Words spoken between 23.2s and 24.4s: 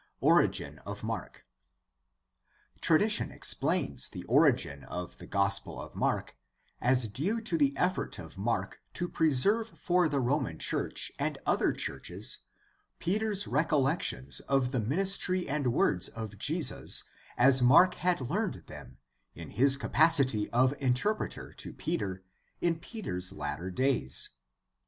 latter days.